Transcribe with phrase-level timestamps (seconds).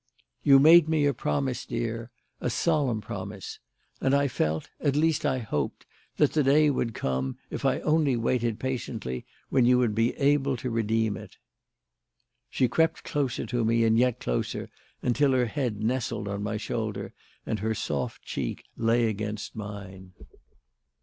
[0.41, 2.09] "You made me a promise, dear
[2.39, 3.59] a solemn promise;
[4.01, 5.85] and I felt at least I hoped
[6.17, 10.57] that the day would come, if I only waited patiently, when you would be able
[10.57, 11.35] to redeem it."
[12.49, 14.71] She crept closer to me and yet closer,
[15.03, 17.13] until her head nestled on my shoulder
[17.45, 20.13] and her soft cheek lay against mine.